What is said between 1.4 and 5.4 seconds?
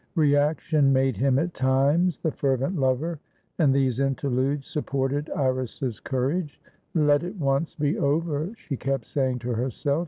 times the fervent lover, and these interludes supported